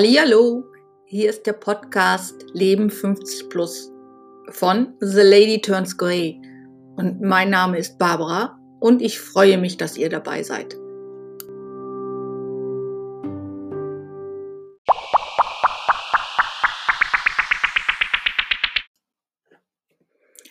Hallo, 0.00 0.62
hier 1.06 1.28
ist 1.28 1.44
der 1.44 1.54
Podcast 1.54 2.44
Leben 2.52 2.88
50 2.88 3.48
Plus 3.48 3.90
von 4.50 4.94
The 5.00 5.22
Lady 5.22 5.60
Turns 5.60 5.98
Grey 5.98 6.40
und 6.94 7.20
mein 7.20 7.50
Name 7.50 7.78
ist 7.78 7.98
Barbara 7.98 8.56
und 8.78 9.02
ich 9.02 9.18
freue 9.18 9.58
mich, 9.58 9.76
dass 9.76 9.96
ihr 9.96 10.08
dabei 10.08 10.44
seid. 10.44 10.76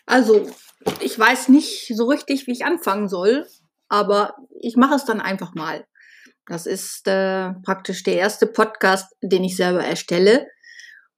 Also, 0.05 0.45
ich 0.99 1.17
weiß 1.17 1.48
nicht 1.48 1.95
so 1.95 2.07
richtig, 2.07 2.48
wie 2.48 2.52
ich 2.52 2.66
anfangen 2.66 3.07
soll, 3.07 3.48
aber 3.88 4.35
ich 4.59 4.75
mache 4.75 4.95
es 4.95 5.05
dann 5.05 5.21
einfach 5.21 5.55
mal. 5.55 5.85
Das 6.47 6.65
ist 6.65 7.07
äh, 7.07 7.51
praktisch 7.63 8.03
der 8.03 8.15
erste 8.15 8.47
Podcast, 8.47 9.13
den 9.21 9.43
ich 9.43 9.55
selber 9.55 9.83
erstelle. 9.83 10.47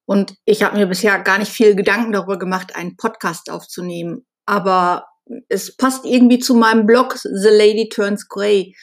Und 0.06 0.34
ich 0.46 0.64
habe 0.64 0.78
mir 0.78 0.88
bisher 0.88 1.20
gar 1.20 1.38
nicht 1.38 1.52
viel 1.52 1.76
Gedanken 1.76 2.12
darüber 2.12 2.40
gemacht, 2.40 2.76
einen 2.76 2.98
Podcast 2.98 3.52
aufzunehmen. 3.52 4.26
Aber 4.46 5.06
es 5.48 5.76
passt 5.78 6.06
irgendwie 6.06 6.40
zu 6.40 6.56
meinem 6.56 6.88
Blog 6.88 7.16
The 7.18 7.50
Lady 7.50 7.90
Turns 7.90 8.28
Grey. 8.28 8.76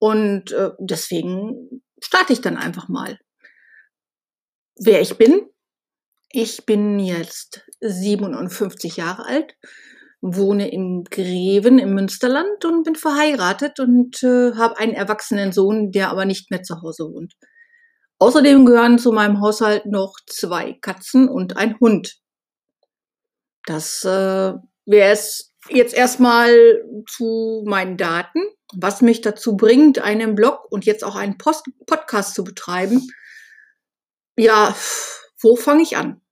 Und 0.00 0.50
äh, 0.50 0.70
deswegen 0.80 1.82
starte 2.02 2.32
ich 2.32 2.40
dann 2.40 2.56
einfach 2.56 2.88
mal. 2.88 3.18
Wer 4.76 5.00
ich 5.00 5.16
bin? 5.16 5.48
Ich 6.30 6.66
bin 6.66 6.98
jetzt 6.98 7.64
57 7.80 8.96
Jahre 8.96 9.26
alt 9.26 9.54
wohne 10.26 10.70
in 10.70 11.04
Greven 11.04 11.78
im 11.78 11.92
Münsterland 11.92 12.64
und 12.64 12.84
bin 12.84 12.96
verheiratet 12.96 13.78
und 13.78 14.22
äh, 14.22 14.54
habe 14.54 14.78
einen 14.78 14.94
erwachsenen 14.94 15.52
Sohn, 15.52 15.92
der 15.92 16.10
aber 16.10 16.24
nicht 16.24 16.50
mehr 16.50 16.62
zu 16.62 16.80
Hause 16.80 17.04
wohnt. 17.04 17.34
Außerdem 18.18 18.64
gehören 18.64 18.98
zu 18.98 19.12
meinem 19.12 19.42
Haushalt 19.42 19.84
noch 19.84 20.14
zwei 20.26 20.78
Katzen 20.80 21.28
und 21.28 21.58
ein 21.58 21.78
Hund. 21.78 22.16
Das 23.66 24.02
äh, 24.04 24.54
wäre 24.86 25.12
es 25.12 25.54
jetzt 25.68 25.94
erstmal 25.94 26.82
zu 27.06 27.62
meinen 27.66 27.98
Daten, 27.98 28.40
was 28.74 29.02
mich 29.02 29.20
dazu 29.20 29.58
bringt, 29.58 29.98
einen 29.98 30.34
Blog 30.34 30.60
und 30.70 30.86
jetzt 30.86 31.04
auch 31.04 31.16
einen 31.16 31.36
Post 31.36 31.66
Podcast 31.86 32.34
zu 32.34 32.44
betreiben. 32.44 33.06
Ja, 34.38 34.74
wo 35.40 35.56
fange 35.56 35.82
ich 35.82 35.98
an? 35.98 36.23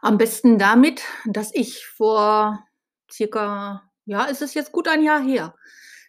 Am 0.00 0.16
besten 0.16 0.58
damit, 0.58 1.02
dass 1.26 1.52
ich 1.52 1.86
vor 1.86 2.64
circa, 3.10 3.90
ja, 4.04 4.24
ist 4.24 4.42
es 4.42 4.54
jetzt 4.54 4.70
gut 4.70 4.86
ein 4.86 5.02
Jahr 5.02 5.20
her, 5.20 5.54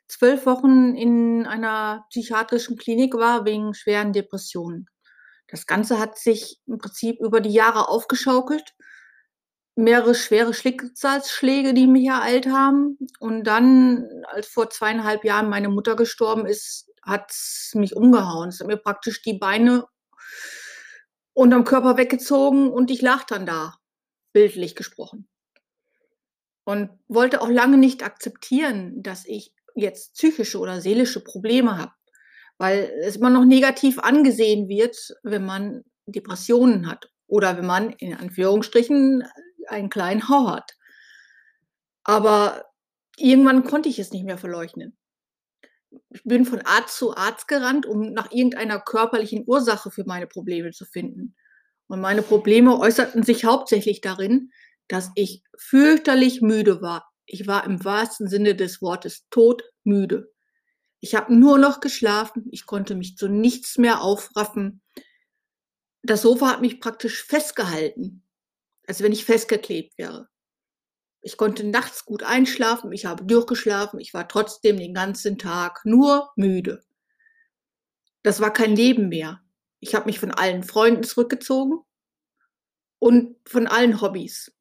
zwölf 0.07 0.45
Wochen 0.45 0.95
in 0.95 1.45
einer 1.47 2.05
psychiatrischen 2.09 2.77
Klinik 2.77 3.15
war 3.15 3.45
wegen 3.45 3.73
schweren 3.73 4.13
Depressionen. 4.13 4.87
Das 5.47 5.65
Ganze 5.65 5.99
hat 5.99 6.17
sich 6.19 6.59
im 6.67 6.77
Prinzip 6.77 7.19
über 7.19 7.41
die 7.41 7.51
Jahre 7.51 7.87
aufgeschaukelt. 7.87 8.75
Mehrere 9.75 10.13
schwere 10.13 10.53
Schicksalsschläge, 10.53 11.73
die 11.73 11.87
mich 11.87 12.05
ereilt 12.07 12.47
haben. 12.47 12.97
Und 13.19 13.45
dann, 13.45 14.07
als 14.27 14.47
vor 14.47 14.69
zweieinhalb 14.69 15.23
Jahren 15.23 15.49
meine 15.49 15.69
Mutter 15.69 15.95
gestorben 15.95 16.45
ist, 16.45 16.91
hat 17.01 17.31
es 17.31 17.71
mich 17.73 17.95
umgehauen. 17.95 18.49
Es 18.49 18.59
hat 18.59 18.67
mir 18.67 18.77
praktisch 18.77 19.21
die 19.23 19.39
Beine 19.39 19.85
unterm 21.33 21.63
Körper 21.63 21.97
weggezogen 21.97 22.69
und 22.69 22.91
ich 22.91 23.01
lag 23.01 23.23
dann 23.23 23.45
da 23.45 23.78
bildlich 24.33 24.75
gesprochen. 24.75 25.27
Und 26.63 26.89
wollte 27.08 27.41
auch 27.41 27.49
lange 27.49 27.77
nicht 27.77 28.03
akzeptieren, 28.03 29.02
dass 29.02 29.25
ich 29.25 29.53
jetzt 29.75 30.14
psychische 30.15 30.59
oder 30.59 30.81
seelische 30.81 31.23
Probleme 31.23 31.77
habe, 31.77 31.93
weil 32.58 32.92
es 33.02 33.15
immer 33.15 33.30
noch 33.30 33.45
negativ 33.45 33.99
angesehen 33.99 34.67
wird, 34.67 34.98
wenn 35.23 35.45
man 35.45 35.83
Depressionen 36.05 36.87
hat 36.87 37.11
oder 37.27 37.58
wenn 37.58 37.65
man 37.65 37.92
in 37.93 38.14
Anführungsstrichen 38.14 39.23
einen 39.67 39.89
kleinen 39.89 40.30
Hau 40.30 40.49
hat. 40.49 40.76
Aber 42.03 42.65
irgendwann 43.17 43.64
konnte 43.64 43.89
ich 43.89 43.99
es 43.99 44.11
nicht 44.11 44.26
mehr 44.26 44.37
verleugnen. 44.37 44.98
Ich 46.09 46.23
bin 46.23 46.45
von 46.45 46.61
Arzt 46.61 46.98
zu 46.98 47.15
Arzt 47.15 47.48
gerannt, 47.48 47.86
um 47.86 48.14
nach 48.14 48.32
irgendeiner 48.32 48.80
körperlichen 48.80 49.43
Ursache 49.48 49.89
für 49.89 50.03
meine 50.05 50.27
Probleme 50.27 50.71
zu 50.71 50.86
finden. 50.86 51.36
Und 51.89 52.02
meine 52.02 52.22
Probleme 52.22 52.80
äußerten 52.80 53.23
sich 53.23 53.45
hauptsächlich 53.45 54.00
darin, 54.00 54.52
dass 54.88 55.11
ich 55.16 55.44
fürchterlich 55.58 56.39
müde 56.39 56.82
war. 56.82 57.11
Ich 57.26 57.48
war 57.48 57.66
im 57.66 57.83
wahrsten 57.83 58.27
Sinne 58.27 58.55
des 58.55 58.82
Wortes 58.82 59.27
todmüde. 59.32 60.32
Ich 61.00 61.16
habe 61.16 61.33
nur 61.33 61.58
noch 61.58 61.80
geschlafen, 61.80 62.48
ich 62.52 62.67
konnte 62.67 62.94
mich 62.94 63.17
zu 63.17 63.27
nichts 63.27 63.80
mehr 63.80 64.02
aufraffen. 64.02 64.82
Das 66.04 66.22
Sofa 66.22 66.52
hat 66.52 66.61
mich 66.61 66.80
praktisch 66.80 67.23
festgehalten, 67.23 68.23
als 68.86 69.02
wenn 69.02 69.11
ich 69.11 69.26
festgeklebt 69.26 69.98
wäre. 69.98 70.30
Ich 71.21 71.38
konnte 71.38 71.66
nachts 71.66 72.06
gut 72.06 72.21
einschlafen, 72.21 72.92
ich 72.92 73.06
habe 73.06 73.26
durchgeschlafen, 73.26 74.00
ich 74.00 74.14
war 74.14 74.27
trotzdem 74.27 74.77
den 74.77 74.94
ganzen 74.94 75.39
Tag 75.39 75.82
nur 75.86 76.30
müde. 76.36 76.83
Das 78.21 78.42
war 78.42 78.54
kein 78.54 78.76
Leben 78.76 79.10
mehr. 79.10 79.42
Ich 79.79 79.95
habe 79.95 80.05
mich 80.05 80.19
von 80.19 80.31
allen 80.31 80.63
Freunden 80.63 81.03
zurückgezogen 81.03 81.79
und 82.99 83.37
von 83.47 83.67
allen 83.67 84.01
Hobbys. 84.01 84.51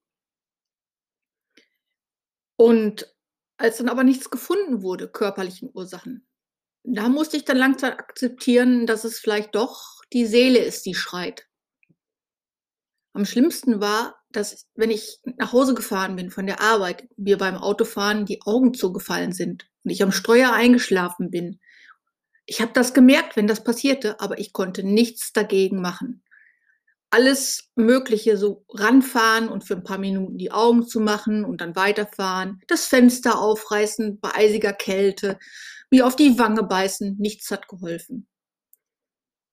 Und 2.56 3.14
als 3.56 3.78
dann 3.78 3.88
aber 3.88 4.04
nichts 4.04 4.30
gefunden 4.30 4.82
wurde, 4.82 5.08
körperlichen 5.08 5.70
Ursachen, 5.72 6.26
da 6.84 7.08
musste 7.08 7.36
ich 7.36 7.44
dann 7.44 7.56
langsam 7.56 7.92
akzeptieren, 7.92 8.86
dass 8.86 9.04
es 9.04 9.18
vielleicht 9.18 9.54
doch 9.54 10.02
die 10.12 10.26
Seele 10.26 10.58
ist, 10.58 10.86
die 10.86 10.94
schreit. 10.94 11.46
Am 13.12 13.24
schlimmsten 13.24 13.80
war, 13.80 14.22
dass 14.30 14.68
wenn 14.74 14.90
ich 14.90 15.20
nach 15.24 15.52
Hause 15.52 15.74
gefahren 15.74 16.16
bin 16.16 16.30
von 16.30 16.46
der 16.46 16.60
Arbeit, 16.60 17.08
mir 17.16 17.36
beim 17.36 17.56
Autofahren 17.56 18.26
die 18.26 18.42
Augen 18.42 18.74
zugefallen 18.74 19.32
sind 19.32 19.68
und 19.84 19.90
ich 19.90 20.02
am 20.02 20.12
Steuer 20.12 20.52
eingeschlafen 20.52 21.30
bin 21.30 21.60
ich 22.48 22.62
habe 22.62 22.72
das 22.72 22.94
gemerkt, 22.94 23.36
wenn 23.36 23.46
das 23.46 23.62
passierte, 23.62 24.20
aber 24.20 24.38
ich 24.38 24.54
konnte 24.54 24.82
nichts 24.82 25.34
dagegen 25.34 25.82
machen. 25.82 26.24
Alles 27.10 27.70
Mögliche, 27.74 28.38
so 28.38 28.64
ranfahren 28.70 29.50
und 29.50 29.64
für 29.64 29.74
ein 29.74 29.84
paar 29.84 29.98
Minuten 29.98 30.38
die 30.38 30.50
Augen 30.50 30.86
zu 30.86 30.98
machen 31.00 31.44
und 31.44 31.60
dann 31.60 31.76
weiterfahren, 31.76 32.62
das 32.66 32.86
Fenster 32.86 33.38
aufreißen 33.38 34.18
bei 34.20 34.34
eisiger 34.34 34.72
Kälte, 34.72 35.38
mir 35.90 36.06
auf 36.06 36.16
die 36.16 36.38
Wange 36.38 36.62
beißen, 36.62 37.16
nichts 37.18 37.50
hat 37.50 37.68
geholfen. 37.68 38.26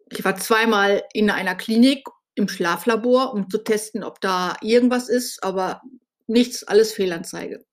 Ich 0.09 0.23
war 0.23 0.37
zweimal 0.37 1.03
in 1.11 1.29
einer 1.29 1.55
Klinik 1.55 2.07
im 2.35 2.47
Schlaflabor, 2.47 3.33
um 3.33 3.49
zu 3.49 3.57
testen, 3.57 4.05
ob 4.05 4.21
da 4.21 4.55
irgendwas 4.61 5.09
ist, 5.09 5.43
aber 5.43 5.81
nichts, 6.27 6.63
alles 6.63 6.93
Fehlanzeige. 6.93 7.65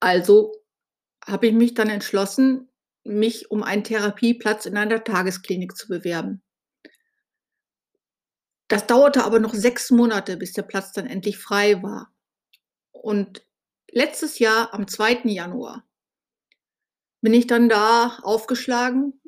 Also 0.00 0.52
habe 1.24 1.46
ich 1.46 1.52
mich 1.52 1.74
dann 1.74 1.88
entschlossen, 1.88 2.68
mich 3.06 3.50
um 3.50 3.62
einen 3.62 3.84
Therapieplatz 3.84 4.66
in 4.66 4.76
einer 4.76 5.02
Tagesklinik 5.02 5.76
zu 5.76 5.88
bewerben. 5.88 6.42
Das 8.68 8.86
dauerte 8.86 9.24
aber 9.24 9.38
noch 9.38 9.54
sechs 9.54 9.90
Monate, 9.90 10.36
bis 10.36 10.52
der 10.52 10.62
Platz 10.62 10.92
dann 10.92 11.06
endlich 11.06 11.38
frei 11.38 11.82
war. 11.82 12.12
Und 12.90 13.46
letztes 13.90 14.38
Jahr, 14.38 14.74
am 14.74 14.88
2. 14.88 15.22
Januar, 15.24 15.84
bin 17.20 17.32
ich 17.32 17.46
dann 17.46 17.68
da 17.68 18.18
aufgeschlagen 18.22 19.20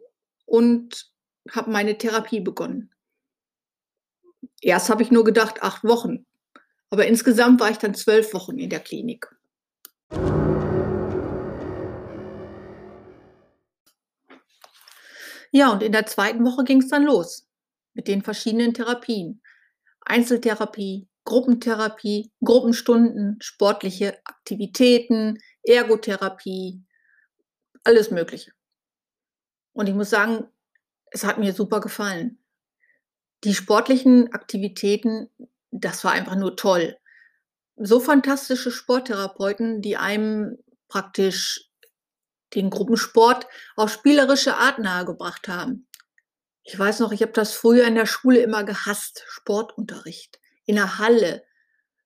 und 0.44 1.12
habe 1.50 1.70
meine 1.70 1.96
Therapie 1.96 2.40
begonnen. 2.40 2.92
Erst 4.60 4.90
habe 4.90 5.02
ich 5.02 5.10
nur 5.10 5.24
gedacht, 5.24 5.62
acht 5.62 5.84
Wochen. 5.84 6.26
Aber 6.90 7.06
insgesamt 7.06 7.60
war 7.60 7.70
ich 7.70 7.78
dann 7.78 7.94
zwölf 7.94 8.34
Wochen 8.34 8.58
in 8.58 8.70
der 8.70 8.80
Klinik. 8.80 9.28
Ja, 15.52 15.72
und 15.72 15.82
in 15.82 15.92
der 15.92 16.06
zweiten 16.06 16.44
Woche 16.44 16.64
ging 16.64 16.82
es 16.82 16.88
dann 16.88 17.04
los 17.04 17.48
mit 17.94 18.08
den 18.08 18.22
verschiedenen 18.22 18.74
Therapien. 18.74 19.42
Einzeltherapie, 20.00 21.08
Gruppentherapie, 21.24 22.32
Gruppenstunden, 22.42 23.36
sportliche 23.40 24.18
Aktivitäten, 24.24 25.38
Ergotherapie, 25.62 26.82
alles 27.84 28.10
Mögliche. 28.10 28.52
Und 29.72 29.88
ich 29.88 29.94
muss 29.94 30.10
sagen, 30.10 30.48
es 31.10 31.24
hat 31.24 31.38
mir 31.38 31.52
super 31.52 31.80
gefallen. 31.80 32.42
Die 33.44 33.54
sportlichen 33.54 34.32
Aktivitäten, 34.32 35.28
das 35.70 36.02
war 36.04 36.12
einfach 36.12 36.36
nur 36.36 36.56
toll. 36.56 36.96
So 37.76 38.00
fantastische 38.00 38.70
Sporttherapeuten, 38.70 39.82
die 39.82 39.96
einem 39.96 40.58
praktisch 40.88 41.67
den 42.54 42.70
Gruppensport 42.70 43.46
auf 43.76 43.92
spielerische 43.92 44.56
Art 44.56 44.78
nahegebracht 44.78 45.48
haben. 45.48 45.88
Ich 46.62 46.78
weiß 46.78 47.00
noch, 47.00 47.12
ich 47.12 47.22
habe 47.22 47.32
das 47.32 47.54
früher 47.54 47.86
in 47.86 47.94
der 47.94 48.06
Schule 48.06 48.40
immer 48.40 48.64
gehasst, 48.64 49.24
Sportunterricht, 49.28 50.38
in 50.66 50.76
der 50.76 50.98
Halle, 50.98 51.44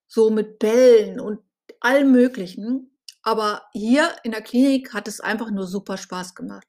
so 0.06 0.30
mit 0.30 0.58
Bällen 0.58 1.18
und 1.18 1.40
allem 1.80 2.12
Möglichen. 2.12 2.96
Aber 3.22 3.62
hier 3.72 4.14
in 4.24 4.32
der 4.32 4.42
Klinik 4.42 4.94
hat 4.94 5.08
es 5.08 5.20
einfach 5.20 5.50
nur 5.50 5.66
super 5.66 5.96
Spaß 5.96 6.34
gemacht. 6.34 6.66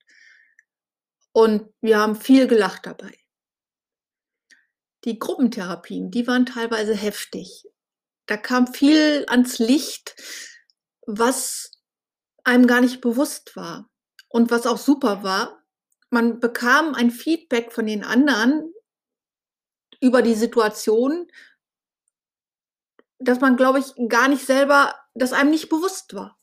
Und 1.34 1.74
wir 1.82 2.00
haben 2.00 2.16
viel 2.16 2.48
gelacht 2.48 2.86
dabei. 2.86 3.14
Die 5.04 5.20
Gruppentherapien, 5.20 6.12
die 6.12 6.28
waren 6.28 6.46
teilweise 6.46 6.96
heftig. 6.96 7.66
Da 8.26 8.38
kam 8.38 8.68
viel 8.68 9.26
ans 9.28 9.60
Licht, 9.60 10.16
was 11.06 11.73
einem 12.44 12.68
gar 12.68 12.82
nicht 12.82 13.02
bewusst 13.02 13.56
war. 13.56 13.90
Und 14.30 14.52
was 14.52 14.66
auch 14.66 14.78
super 14.78 15.24
war, 15.24 15.64
man 16.10 16.40
bekam 16.40 16.94
ein 16.94 17.12
Feedback 17.12 17.72
von 17.72 17.86
den 17.86 18.04
anderen 18.04 18.74
über 20.00 20.22
die 20.22 20.36
Situation, 20.36 21.28
dass 23.20 23.40
man, 23.40 23.58
glaube 23.58 23.80
ich, 23.80 23.94
gar 24.10 24.28
nicht 24.28 24.46
selber, 24.46 24.96
dass 25.14 25.34
einem 25.34 25.50
nicht 25.50 25.70
bewusst 25.70 26.14
war. 26.14 26.38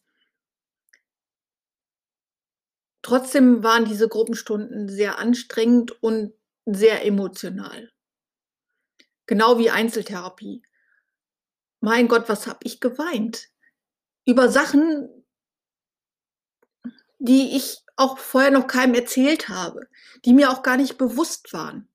Trotzdem 3.02 3.62
waren 3.62 3.84
diese 3.84 4.08
Gruppenstunden 4.08 4.88
sehr 4.88 5.18
anstrengend 5.18 6.02
und 6.02 6.32
sehr 6.66 7.04
emotional. 7.04 7.92
Genau 9.26 9.58
wie 9.58 9.70
Einzeltherapie. 9.70 10.62
Mein 11.80 12.08
Gott, 12.08 12.28
was 12.28 12.46
habe 12.46 12.60
ich 12.64 12.80
geweint? 12.80 13.48
Über 14.26 14.48
Sachen, 14.48 15.19
die 17.20 17.56
ich 17.56 17.84
auch 17.96 18.18
vorher 18.18 18.50
noch 18.50 18.66
keinem 18.66 18.94
erzählt 18.94 19.48
habe, 19.48 19.86
die 20.24 20.32
mir 20.32 20.50
auch 20.50 20.62
gar 20.62 20.76
nicht 20.76 20.98
bewusst 20.98 21.52
waren. 21.52 21.88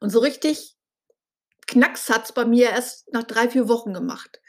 Und 0.00 0.10
so 0.10 0.20
richtig 0.20 0.76
Knacks 1.66 2.08
hat 2.08 2.24
es 2.26 2.32
bei 2.32 2.44
mir 2.44 2.70
erst 2.70 3.12
nach 3.12 3.24
drei, 3.24 3.48
vier 3.48 3.68
Wochen 3.68 3.92
gemacht, 3.92 4.40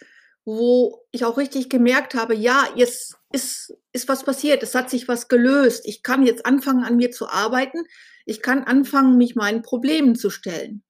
wo 0.45 1.05
ich 1.11 1.25
auch 1.25 1.37
richtig 1.37 1.69
gemerkt 1.69 2.13
habe, 2.13 2.35
ja, 2.35 2.67
jetzt 2.75 3.15
ist, 3.31 3.73
ist 3.93 4.07
was 4.07 4.23
passiert, 4.23 4.61
es 4.61 4.75
hat 4.75 4.89
sich 4.89 5.07
was 5.07 5.27
gelöst. 5.27 5.85
Ich 5.85 6.03
kann 6.03 6.25
jetzt 6.25 6.45
anfangen, 6.45 6.83
an 6.83 6.97
mir 6.97 7.11
zu 7.11 7.29
arbeiten. 7.29 7.83
Ich 8.25 8.41
kann 8.41 8.63
anfangen, 8.63 9.17
mich 9.17 9.35
meinen 9.35 9.63
Problemen 9.63 10.15
zu 10.15 10.29
stellen. 10.29 10.83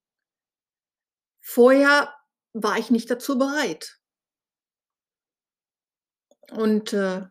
Vorher 1.40 2.12
war 2.52 2.78
ich 2.78 2.90
nicht 2.90 3.10
dazu 3.10 3.38
bereit. 3.38 3.98
Und 6.50 6.92
äh, 6.92 7.26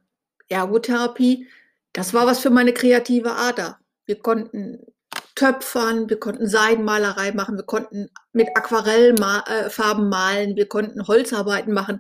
Ergotherapie, 0.54 1.48
das 1.94 2.14
war 2.14 2.26
was 2.26 2.40
für 2.40 2.50
meine 2.50 2.74
kreative 2.74 3.34
Ader. 3.34 3.80
Wir 4.06 4.20
konnten 4.20 4.80
töpfern, 5.36 6.10
wir 6.10 6.20
konnten 6.20 6.48
Seidenmalerei 6.48 7.32
machen, 7.32 7.56
wir 7.56 7.66
konnten 7.66 8.10
mit 8.34 8.50
Aquarellfarben 8.56 10.06
äh, 10.06 10.10
malen, 10.10 10.56
wir 10.56 10.68
konnten 10.68 11.08
Holzarbeiten 11.08 11.74
machen. 11.74 12.00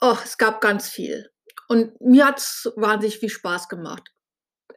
Oh, 0.00 0.16
es 0.22 0.38
gab 0.38 0.60
ganz 0.60 0.88
viel. 0.88 1.30
Und 1.68 2.00
mir 2.00 2.26
hat 2.26 2.38
es 2.38 2.70
wahnsinnig 2.76 3.18
viel 3.18 3.30
Spaß 3.30 3.68
gemacht. 3.68 4.04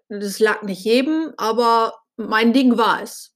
Das 0.07 0.39
lag 0.39 0.63
nicht 0.63 0.83
jedem, 0.83 1.33
aber 1.37 1.93
mein 2.15 2.53
Ding 2.53 2.77
war 2.77 3.01
es. 3.01 3.35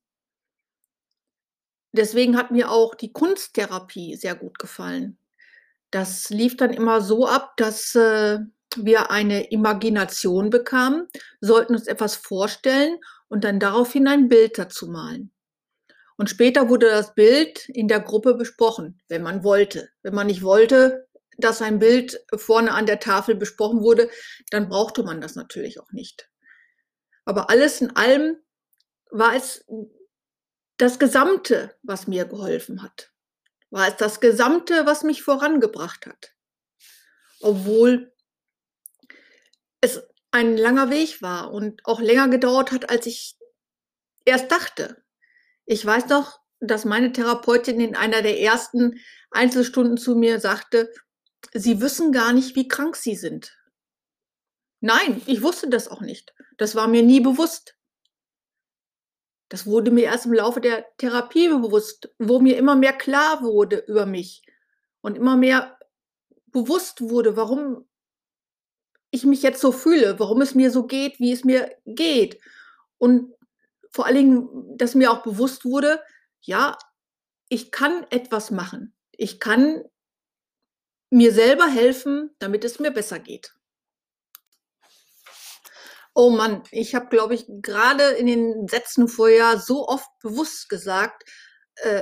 Deswegen 1.92 2.36
hat 2.36 2.50
mir 2.50 2.72
auch 2.72 2.96
die 2.96 3.14
Kunsttherapie 3.14 4.16
sehr 4.16 4.36
gut 4.36 4.58
gefallen. 4.58 5.18
Das 5.92 6.32
lief 6.32 6.58
dann 6.58 6.72
immer 6.72 7.02
so 7.02 7.28
ab, 7.28 7.56
dass 7.58 7.94
äh, 7.94 8.40
wir 8.78 9.12
eine 9.12 9.52
Imagination 9.52 10.50
bekamen, 10.50 11.08
sollten 11.42 11.76
uns 11.76 11.88
etwas 11.88 12.16
vorstellen 12.16 12.98
und 13.28 13.44
dann 13.44 13.60
daraufhin 13.60 14.08
ein 14.08 14.28
Bild 14.30 14.58
dazu 14.58 14.88
malen. 14.88 15.32
Und 16.18 16.30
später 16.30 16.70
wurde 16.70 16.90
das 16.90 17.16
Bild 17.16 17.68
in 17.70 17.88
der 17.88 18.00
Gruppe 18.00 18.36
besprochen, 18.36 19.02
wenn 19.08 19.24
man 19.24 19.44
wollte. 19.44 19.90
Wenn 20.04 20.14
man 20.14 20.28
nicht 20.28 20.44
wollte, 20.44 21.08
dass 21.38 21.62
ein 21.62 21.80
Bild 21.80 22.24
vorne 22.36 22.72
an 22.74 22.86
der 22.86 23.00
Tafel 23.00 23.36
besprochen 23.36 23.82
wurde, 23.82 24.10
dann 24.52 24.70
brauchte 24.70 25.04
man 25.04 25.22
das 25.22 25.36
natürlich 25.36 25.80
auch 25.80 25.92
nicht. 25.92 26.30
Aber 27.26 27.50
alles 27.50 27.82
in 27.82 27.96
allem 27.96 28.38
war 29.10 29.36
es 29.36 29.66
das 30.78 31.00
Gesamte, 31.00 31.76
was 31.82 32.08
mir 32.08 32.26
geholfen 32.26 32.84
hat. 32.84 33.12
War 33.70 33.88
es 33.88 33.96
das 33.98 34.20
Gesamte, 34.20 34.86
was 34.86 35.04
mich 35.04 35.24
vorangebracht 35.24 36.06
hat. 36.06 36.34
Obwohl 37.42 38.13
es 39.84 40.02
ein 40.32 40.56
langer 40.56 40.90
Weg 40.90 41.22
war 41.22 41.52
und 41.52 41.86
auch 41.86 42.00
länger 42.00 42.30
gedauert 42.30 42.72
hat, 42.72 42.90
als 42.90 43.06
ich 43.06 43.38
erst 44.24 44.50
dachte. 44.50 45.04
Ich 45.66 45.86
weiß 45.86 46.08
noch, 46.08 46.40
dass 46.62 46.86
meine 46.86 47.12
Therapeutin 47.12 47.82
in 47.82 47.96
einer 47.96 48.22
der 48.22 48.40
ersten 48.40 49.00
Einzelstunden 49.30 49.98
zu 49.98 50.16
mir 50.16 50.40
sagte, 50.40 50.90
Sie 51.54 51.82
wissen 51.82 52.14
gar 52.14 52.32
nicht, 52.32 52.56
wie 52.56 52.70
krank 52.70 52.96
Sie 52.96 53.16
sind. 53.16 53.60
Nein, 54.80 55.22
ich 55.26 55.42
wusste 55.42 55.70
das 55.70 55.90
auch 55.90 56.00
nicht. 56.00 56.34
Das 56.58 56.76
war 56.76 56.88
mir 56.88 57.04
nie 57.04 57.20
bewusst. 57.20 57.76
Das 59.50 59.66
wurde 59.66 59.92
mir 59.92 60.06
erst 60.06 60.26
im 60.26 60.34
Laufe 60.34 60.62
der 60.62 60.86
Therapie 60.98 61.50
bewusst, 61.50 62.10
wo 62.18 62.40
mir 62.40 62.58
immer 62.58 62.78
mehr 62.78 62.94
klar 62.94 63.44
wurde 63.44 63.84
über 63.88 64.06
mich 64.06 64.44
und 65.02 65.18
immer 65.18 65.36
mehr 65.36 65.78
bewusst 66.48 67.02
wurde, 67.02 67.36
warum 67.36 67.86
ich 69.14 69.26
mich 69.26 69.44
jetzt 69.44 69.62
so 69.62 69.72
fühle, 69.72 70.20
warum 70.20 70.42
es 70.42 70.56
mir 70.56 70.72
so 70.72 70.88
geht, 70.88 71.20
wie 71.20 71.32
es 71.32 71.44
mir 71.44 71.78
geht. 71.86 72.42
Und 72.98 73.32
vor 73.92 74.08
allen 74.08 74.16
Dingen, 74.16 74.78
dass 74.78 74.96
mir 74.96 75.12
auch 75.12 75.22
bewusst 75.22 75.66
wurde, 75.66 76.02
ja, 76.42 76.80
ich 77.48 77.72
kann 77.72 78.08
etwas 78.10 78.50
machen. 78.50 78.96
Ich 79.12 79.40
kann 79.40 79.84
mir 81.12 81.32
selber 81.32 81.68
helfen, 81.68 82.36
damit 82.40 82.64
es 82.66 82.80
mir 82.80 82.90
besser 82.90 83.20
geht. 83.20 83.54
Oh 86.16 86.32
Mann, 86.32 86.64
ich 86.72 86.96
habe, 86.96 87.08
glaube 87.10 87.36
ich, 87.36 87.46
gerade 87.48 88.04
in 88.14 88.26
den 88.26 88.68
Sätzen 88.68 89.08
vorher 89.08 89.60
so 89.60 89.88
oft 89.88 90.10
bewusst 90.24 90.70
gesagt, 90.70 91.24
äh, 91.76 92.02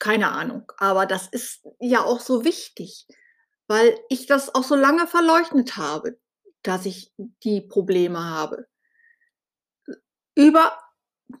keine 0.00 0.32
Ahnung, 0.32 0.72
aber 0.76 1.06
das 1.06 1.28
ist 1.28 1.64
ja 1.78 2.02
auch 2.02 2.18
so 2.18 2.44
wichtig 2.44 3.06
weil 3.66 3.98
ich 4.08 4.26
das 4.26 4.54
auch 4.54 4.64
so 4.64 4.74
lange 4.74 5.06
verleugnet 5.06 5.76
habe, 5.76 6.18
dass 6.62 6.86
ich 6.86 7.12
die 7.42 7.60
Probleme 7.60 8.22
habe. 8.24 8.66
Über 10.34 10.78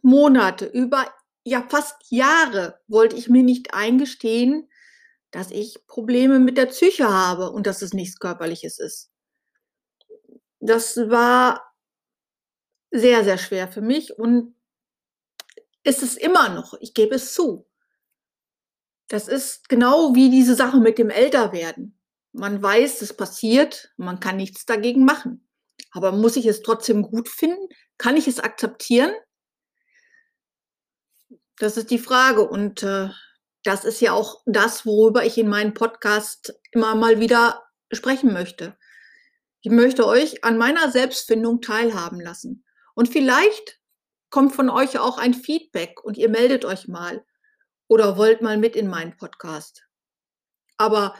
Monate, 0.02 0.66
über 0.66 1.12
ja 1.44 1.66
fast 1.68 1.96
Jahre 2.10 2.80
wollte 2.86 3.16
ich 3.16 3.28
mir 3.28 3.42
nicht 3.42 3.74
eingestehen, 3.74 4.70
dass 5.30 5.50
ich 5.50 5.86
Probleme 5.86 6.38
mit 6.38 6.56
der 6.56 6.66
Psyche 6.66 7.08
habe 7.08 7.50
und 7.50 7.66
dass 7.66 7.82
es 7.82 7.92
nichts 7.92 8.18
Körperliches 8.18 8.78
ist. 8.78 9.10
Das 10.60 10.96
war 10.96 11.74
sehr, 12.90 13.24
sehr 13.24 13.38
schwer 13.38 13.68
für 13.68 13.82
mich 13.82 14.16
und 14.16 14.54
ist 15.82 16.02
es 16.02 16.16
immer 16.16 16.48
noch. 16.48 16.74
Ich 16.80 16.94
gebe 16.94 17.16
es 17.16 17.34
zu. 17.34 17.66
Das 19.08 19.28
ist 19.28 19.68
genau 19.68 20.14
wie 20.14 20.30
diese 20.30 20.54
Sache 20.54 20.78
mit 20.78 20.98
dem 20.98 21.10
Älterwerden. 21.10 21.98
Man 22.34 22.60
weiß, 22.60 23.00
es 23.00 23.16
passiert, 23.16 23.92
man 23.96 24.18
kann 24.18 24.36
nichts 24.36 24.66
dagegen 24.66 25.04
machen. 25.04 25.48
Aber 25.92 26.10
muss 26.10 26.34
ich 26.36 26.46
es 26.46 26.62
trotzdem 26.62 27.02
gut 27.02 27.28
finden? 27.28 27.68
Kann 27.96 28.16
ich 28.16 28.26
es 28.26 28.40
akzeptieren? 28.40 29.12
Das 31.58 31.76
ist 31.76 31.92
die 31.92 32.00
Frage. 32.00 32.42
Und 32.42 32.82
äh, 32.82 33.08
das 33.62 33.84
ist 33.84 34.00
ja 34.00 34.12
auch 34.12 34.42
das, 34.46 34.84
worüber 34.84 35.24
ich 35.24 35.38
in 35.38 35.48
meinem 35.48 35.74
Podcast 35.74 36.58
immer 36.72 36.96
mal 36.96 37.20
wieder 37.20 37.62
sprechen 37.92 38.32
möchte. 38.32 38.76
Ich 39.62 39.70
möchte 39.70 40.04
euch 40.04 40.42
an 40.42 40.58
meiner 40.58 40.90
Selbstfindung 40.90 41.60
teilhaben 41.60 42.20
lassen. 42.20 42.64
Und 42.94 43.08
vielleicht 43.08 43.80
kommt 44.30 44.52
von 44.56 44.68
euch 44.68 44.98
auch 44.98 45.18
ein 45.18 45.34
Feedback 45.34 46.02
und 46.02 46.18
ihr 46.18 46.28
meldet 46.28 46.64
euch 46.64 46.88
mal 46.88 47.24
oder 47.86 48.16
wollt 48.16 48.42
mal 48.42 48.58
mit 48.58 48.74
in 48.74 48.88
meinen 48.88 49.16
Podcast. 49.16 49.84
Aber 50.76 51.14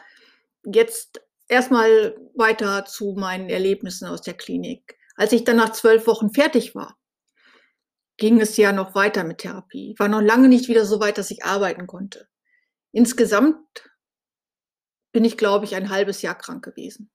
jetzt 0.65 1.23
erstmal 1.49 2.17
weiter 2.35 2.85
zu 2.85 3.15
meinen 3.17 3.49
Erlebnissen 3.49 4.07
aus 4.07 4.23
der 4.23 4.35
Klinik. 4.35 4.99
Als 5.17 5.33
ich 5.33 5.45
dann 5.45 5.57
nach 5.57 5.73
zwölf 5.73 6.07
Wochen 6.07 6.31
fertig 6.33 6.75
war, 6.75 6.97
ging 8.17 8.41
es 8.41 8.57
ja 8.57 8.73
noch 8.73 8.95
weiter 8.95 9.25
mit 9.25 9.39
Therapie. 9.39 9.93
Ich 9.93 9.99
war 9.99 10.09
noch 10.09 10.21
lange 10.21 10.49
nicht 10.49 10.69
wieder 10.69 10.85
so 10.85 11.01
weit, 11.01 11.19
dass 11.19 11.31
ich 11.31 11.45
arbeiten 11.45 11.87
konnte. 11.87 12.29
Insgesamt 12.93 13.59
bin 15.13 15.25
ich, 15.25 15.37
glaube 15.37 15.65
ich, 15.65 15.75
ein 15.75 15.91
halbes 15.91 16.23
Jahr 16.23 16.37
krank 16.37 16.65
gewesen. 16.65 17.11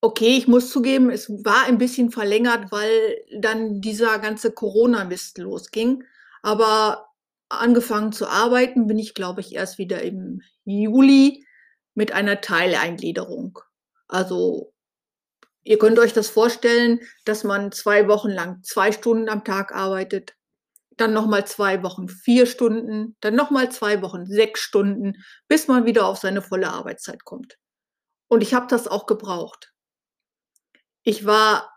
Okay, 0.00 0.36
ich 0.36 0.46
muss 0.46 0.70
zugeben, 0.70 1.10
es 1.10 1.28
war 1.28 1.64
ein 1.66 1.78
bisschen 1.78 2.10
verlängert, 2.10 2.70
weil 2.70 3.16
dann 3.36 3.80
dieser 3.80 4.20
ganze 4.20 4.52
Corona-Mist 4.52 5.38
losging. 5.38 6.04
Aber 6.42 7.08
angefangen 7.48 8.12
zu 8.12 8.28
arbeiten 8.28 8.86
bin 8.86 8.98
ich, 8.98 9.14
glaube 9.14 9.40
ich, 9.40 9.54
erst 9.54 9.78
wieder 9.78 10.02
im 10.02 10.42
Juli 10.64 11.44
mit 11.98 12.12
einer 12.12 12.40
Teileingliederung. 12.40 13.58
Also 14.06 14.72
ihr 15.64 15.80
könnt 15.80 15.98
euch 15.98 16.12
das 16.12 16.30
vorstellen, 16.30 17.00
dass 17.24 17.42
man 17.42 17.72
zwei 17.72 18.06
Wochen 18.06 18.30
lang 18.30 18.62
zwei 18.62 18.92
Stunden 18.92 19.28
am 19.28 19.42
Tag 19.42 19.74
arbeitet, 19.74 20.36
dann 20.96 21.12
nochmal 21.12 21.44
zwei 21.44 21.82
Wochen 21.82 22.08
vier 22.08 22.46
Stunden, 22.46 23.16
dann 23.20 23.34
nochmal 23.34 23.72
zwei 23.72 24.00
Wochen 24.00 24.26
sechs 24.26 24.60
Stunden, 24.60 25.24
bis 25.48 25.66
man 25.66 25.86
wieder 25.86 26.06
auf 26.06 26.18
seine 26.18 26.40
volle 26.40 26.68
Arbeitszeit 26.68 27.24
kommt. 27.24 27.58
Und 28.28 28.42
ich 28.44 28.54
habe 28.54 28.68
das 28.68 28.86
auch 28.86 29.06
gebraucht. 29.06 29.72
Ich 31.02 31.26
war 31.26 31.74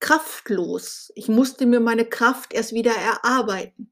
kraftlos. 0.00 1.12
Ich 1.14 1.28
musste 1.28 1.66
mir 1.66 1.80
meine 1.80 2.06
Kraft 2.06 2.54
erst 2.54 2.72
wieder 2.72 2.94
erarbeiten. 2.94 3.90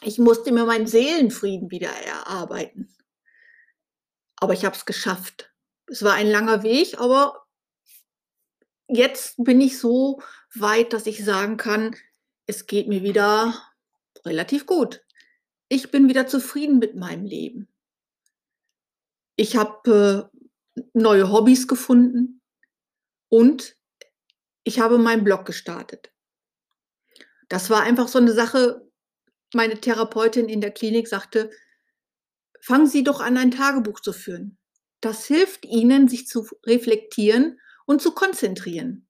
Ich 0.00 0.20
musste 0.20 0.52
mir 0.52 0.64
meinen 0.64 0.86
Seelenfrieden 0.86 1.72
wieder 1.72 1.90
erarbeiten. 1.90 2.93
Aber 4.44 4.52
ich 4.52 4.66
habe 4.66 4.76
es 4.76 4.84
geschafft. 4.84 5.50
Es 5.86 6.02
war 6.02 6.12
ein 6.12 6.26
langer 6.26 6.62
Weg, 6.62 7.00
aber 7.00 7.46
jetzt 8.88 9.42
bin 9.42 9.58
ich 9.62 9.78
so 9.78 10.20
weit, 10.54 10.92
dass 10.92 11.06
ich 11.06 11.24
sagen 11.24 11.56
kann, 11.56 11.96
es 12.44 12.66
geht 12.66 12.86
mir 12.86 13.02
wieder 13.02 13.54
relativ 14.22 14.66
gut. 14.66 15.02
Ich 15.70 15.90
bin 15.90 16.10
wieder 16.10 16.26
zufrieden 16.26 16.78
mit 16.78 16.94
meinem 16.94 17.24
Leben. 17.24 17.68
Ich 19.36 19.56
habe 19.56 20.30
äh, 20.76 20.82
neue 20.92 21.32
Hobbys 21.32 21.66
gefunden 21.66 22.42
und 23.30 23.78
ich 24.62 24.78
habe 24.78 24.98
meinen 24.98 25.24
Blog 25.24 25.46
gestartet. 25.46 26.12
Das 27.48 27.70
war 27.70 27.80
einfach 27.80 28.08
so 28.08 28.18
eine 28.18 28.34
Sache. 28.34 28.86
Meine 29.54 29.80
Therapeutin 29.80 30.50
in 30.50 30.60
der 30.60 30.70
Klinik 30.70 31.08
sagte, 31.08 31.50
fangen 32.64 32.86
Sie 32.86 33.04
doch 33.04 33.20
an, 33.20 33.36
ein 33.36 33.50
Tagebuch 33.50 34.00
zu 34.00 34.12
führen. 34.12 34.58
Das 35.00 35.26
hilft 35.26 35.66
Ihnen, 35.66 36.08
sich 36.08 36.26
zu 36.26 36.48
reflektieren 36.64 37.60
und 37.84 38.00
zu 38.00 38.12
konzentrieren. 38.12 39.06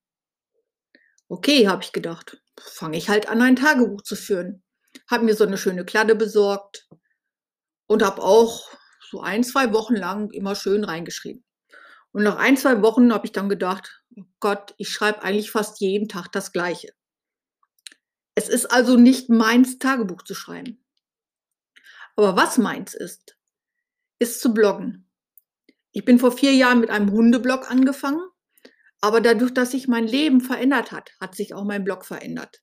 Okay, 1.28 1.68
habe 1.68 1.84
ich 1.84 1.92
gedacht, 1.92 2.42
fange 2.60 2.96
ich 2.96 3.08
halt 3.08 3.28
an, 3.28 3.40
ein 3.40 3.56
Tagebuch 3.56 4.02
zu 4.02 4.16
führen. 4.16 4.64
Habe 5.08 5.24
mir 5.24 5.36
so 5.36 5.44
eine 5.44 5.56
schöne 5.56 5.84
Kladde 5.84 6.16
besorgt 6.16 6.88
und 7.86 8.02
habe 8.02 8.22
auch 8.22 8.68
so 9.08 9.20
ein, 9.20 9.44
zwei 9.44 9.72
Wochen 9.72 9.94
lang 9.94 10.30
immer 10.32 10.56
schön 10.56 10.82
reingeschrieben. 10.82 11.44
Und 12.10 12.24
nach 12.24 12.36
ein, 12.36 12.56
zwei 12.56 12.82
Wochen 12.82 13.12
habe 13.12 13.26
ich 13.26 13.32
dann 13.32 13.48
gedacht, 13.48 14.02
oh 14.16 14.24
Gott, 14.40 14.74
ich 14.78 14.88
schreibe 14.88 15.22
eigentlich 15.22 15.52
fast 15.52 15.80
jeden 15.80 16.08
Tag 16.08 16.32
das 16.32 16.52
Gleiche. 16.52 16.92
Es 18.34 18.48
ist 18.48 18.66
also 18.66 18.96
nicht 18.96 19.28
meins, 19.30 19.78
Tagebuch 19.78 20.22
zu 20.22 20.34
schreiben. 20.34 20.84
Aber 22.16 22.36
was 22.36 22.58
meins 22.58 22.94
ist, 22.94 23.36
ist 24.24 24.40
zu 24.40 24.52
bloggen. 24.52 25.08
Ich 25.92 26.04
bin 26.04 26.18
vor 26.18 26.32
vier 26.32 26.52
Jahren 26.52 26.80
mit 26.80 26.90
einem 26.90 27.12
Hundeblog 27.12 27.70
angefangen 27.70 28.20
aber 29.04 29.20
dadurch, 29.20 29.52
dass 29.52 29.72
sich 29.72 29.86
mein 29.86 30.06
Leben 30.06 30.40
verändert 30.40 30.90
hat, 30.90 31.10
hat 31.20 31.34
sich 31.34 31.52
auch 31.52 31.64
mein 31.64 31.84
Blog 31.84 32.06
verändert. 32.06 32.62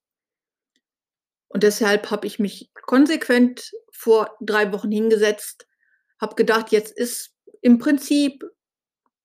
Und 1.50 1.62
deshalb 1.62 2.10
habe 2.10 2.26
ich 2.26 2.40
mich 2.40 2.72
konsequent 2.74 3.72
vor 3.92 4.36
drei 4.42 4.74
Wochen 4.74 4.90
hingesetzt, 4.90 5.68
habe 6.20 6.34
gedacht, 6.34 6.72
jetzt 6.72 6.98
ist 6.98 7.36
im 7.62 7.78
Prinzip 7.78 8.44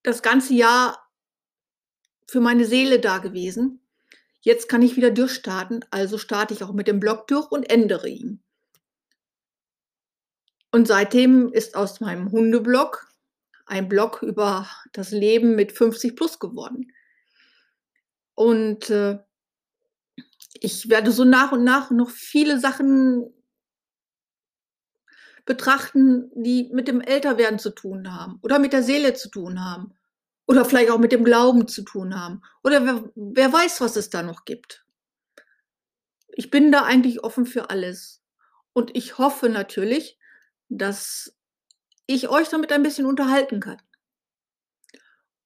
das 0.03 0.21
ganze 0.21 0.53
Jahr 0.53 1.09
für 2.29 2.41
meine 2.41 2.67
Seele 2.67 3.01
da 3.01 3.17
gewesen. 3.17 3.81
Jetzt 4.43 4.69
kann 4.69 4.83
ich 4.83 4.97
wieder 4.97 5.11
durchstarten, 5.11 5.87
also 5.91 6.19
starte 6.19 6.53
ich 6.53 6.63
auch 6.65 6.75
mit 6.75 6.87
dem 6.87 7.01
Blog 7.01 7.29
durch 7.29 7.51
und 7.51 7.71
ändere 7.71 8.11
ihn. 8.11 8.45
Und 10.77 10.87
seitdem 10.87 11.55
ist 11.55 11.75
aus 11.75 12.01
meinem 12.01 12.31
Hundeblog 12.31 13.11
ein 13.65 13.89
Blog 13.89 14.23
über 14.23 14.69
das 14.93 15.11
Leben 15.11 15.55
mit 15.55 15.73
50 15.73 16.15
plus 16.15 16.39
geworden. 16.39 16.93
Und 18.35 18.91
äh, 18.91 19.19
ich 20.53 20.91
werde 20.91 21.13
so 21.13 21.25
nach 21.25 21.53
und 21.53 21.65
nach 21.65 21.91
noch 21.91 22.11
viele 22.11 22.61
Sachen 22.61 23.25
betrachten, 25.47 26.31
die 26.35 26.69
mit 26.71 26.89
dem 26.89 27.01
Älterwerden 27.01 27.59
zu 27.59 27.71
tun 27.71 28.15
haben 28.15 28.39
oder 28.43 28.59
mit 28.59 28.75
der 28.75 28.83
Seele 28.83 29.15
zu 29.15 29.31
tun 29.31 29.65
haben 29.65 29.95
oder 30.47 30.67
vielleicht 30.67 30.91
auch 30.91 30.99
mit 30.99 31.13
dem 31.13 31.25
Glauben 31.25 31.69
zu 31.69 31.85
tun 31.85 32.21
haben 32.21 32.43
oder 32.63 32.85
wer, 32.85 33.11
wer 33.15 33.51
weiß, 33.51 33.81
was 33.81 33.97
es 33.97 34.11
da 34.11 34.23
noch 34.23 34.45
gibt. 34.45 34.85
Ich 36.35 36.51
bin 36.51 36.71
da 36.71 36.83
eigentlich 36.83 37.25
offen 37.25 37.47
für 37.47 37.71
alles 37.71 38.23
und 38.75 38.95
ich 38.95 39.17
hoffe 39.17 39.49
natürlich, 39.49 40.19
dass 40.69 41.37
ich 42.07 42.29
euch 42.29 42.49
damit 42.49 42.73
ein 42.73 42.83
bisschen 42.83 43.07
unterhalten 43.07 43.61
kann. 43.61 43.81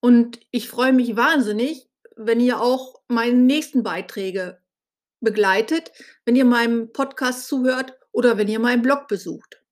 Und 0.00 0.40
ich 0.50 0.68
freue 0.68 0.92
mich 0.92 1.16
wahnsinnig, 1.16 1.88
wenn 2.16 2.40
ihr 2.40 2.60
auch 2.60 3.00
meine 3.08 3.36
nächsten 3.36 3.82
Beiträge 3.82 4.60
begleitet, 5.20 5.92
wenn 6.24 6.36
ihr 6.36 6.44
meinem 6.44 6.92
Podcast 6.92 7.46
zuhört 7.46 7.98
oder 8.12 8.38
wenn 8.38 8.48
ihr 8.48 8.58
meinen 8.58 8.82
Blog 8.82 9.06
besucht. 9.08 9.62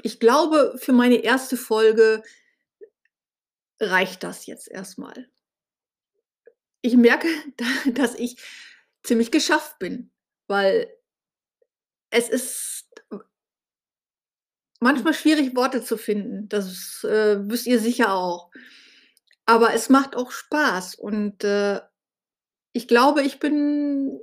ich 0.03 0.21
glaube, 0.21 0.77
für 0.79 0.93
meine 0.93 1.17
erste 1.17 1.57
Folge 1.57 2.23
reicht 3.81 4.23
das 4.23 4.47
jetzt 4.47 4.69
erstmal. 4.69 5.29
Ich 6.83 6.97
merke, 6.97 7.29
dass 7.93 8.15
ich 8.15 8.41
ziemlich 9.03 9.31
geschafft 9.31 9.79
bin, 9.79 10.11
weil 10.49 10.93
es 12.11 12.29
ist 12.29 12.89
manchmal 14.81 15.15
schwierig, 15.15 15.57
Worte 15.57 15.83
zu 15.83 15.97
finden. 15.97 16.49
Das 16.49 17.05
äh, 17.05 17.39
wisst 17.49 17.67
ihr 17.67 17.81
sicher 17.81 18.15
auch. 18.15 18.51
Aber 19.45 19.75
es 19.75 19.89
macht 19.89 20.17
auch 20.17 20.31
Spaß 20.33 20.97
und 20.97 21.45
äh, 21.45 21.81
ich 22.73 22.89
glaube, 22.89 23.23
ich 23.23 23.39
bin 23.39 24.21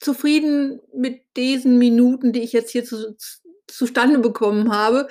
zufrieden 0.00 0.80
mit 0.92 1.22
diesen 1.36 1.78
Minuten, 1.78 2.32
die 2.32 2.42
ich 2.42 2.52
jetzt 2.52 2.70
hier 2.70 2.84
zu, 2.84 3.16
zustande 3.66 4.18
bekommen 4.18 4.72
habe 4.72 5.08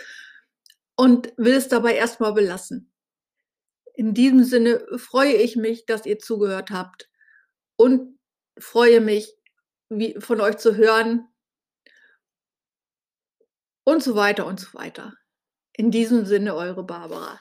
und 0.95 1.33
will 1.37 1.53
es 1.53 1.69
dabei 1.69 1.95
erstmal 1.95 2.33
belassen. 2.33 2.91
In 3.97 4.13
diesem 4.13 4.43
Sinne 4.43 4.85
freue 4.97 5.33
ich 5.33 5.55
mich, 5.55 5.87
dass 5.87 6.05
ihr 6.05 6.19
zugehört 6.19 6.69
habt 6.69 7.09
und 7.77 8.19
freue 8.59 9.01
mich, 9.01 9.33
wie, 9.89 10.15
von 10.19 10.39
euch 10.39 10.57
zu 10.57 10.75
hören, 10.75 11.27
und 13.85 14.03
so 14.03 14.15
weiter 14.15 14.45
und 14.45 14.59
so 14.59 14.77
weiter. 14.77 15.13
In 15.73 15.91
diesem 15.91 16.25
Sinne, 16.25 16.55
eure 16.55 16.83
Barbara. 16.83 17.39